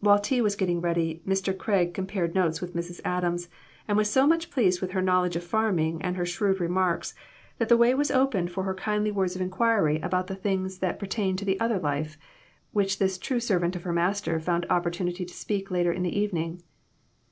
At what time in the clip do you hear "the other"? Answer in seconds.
11.44-11.78